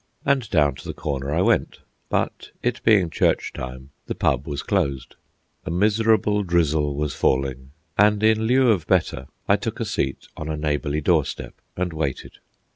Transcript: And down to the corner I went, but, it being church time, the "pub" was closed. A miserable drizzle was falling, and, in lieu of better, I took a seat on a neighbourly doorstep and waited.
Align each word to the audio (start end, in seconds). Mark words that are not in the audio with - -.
And 0.25 0.49
down 0.49 0.73
to 0.77 0.87
the 0.87 0.95
corner 0.95 1.31
I 1.31 1.43
went, 1.43 1.81
but, 2.09 2.49
it 2.63 2.81
being 2.83 3.11
church 3.11 3.53
time, 3.53 3.91
the 4.07 4.15
"pub" 4.15 4.47
was 4.47 4.63
closed. 4.63 5.13
A 5.63 5.69
miserable 5.69 6.41
drizzle 6.41 6.95
was 6.95 7.13
falling, 7.13 7.69
and, 7.99 8.23
in 8.23 8.45
lieu 8.47 8.71
of 8.71 8.87
better, 8.87 9.27
I 9.47 9.57
took 9.57 9.79
a 9.79 9.85
seat 9.85 10.27
on 10.35 10.49
a 10.49 10.57
neighbourly 10.57 11.01
doorstep 11.01 11.53
and 11.77 11.93
waited. 11.93 12.39